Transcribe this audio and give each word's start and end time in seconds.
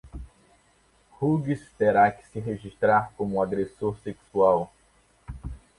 Hughes 1.21 1.61
terá 1.77 2.09
que 2.11 2.25
se 2.27 2.39
registrar 2.39 3.13
como 3.15 3.39
agressor 3.39 3.95
sexual. 3.99 4.71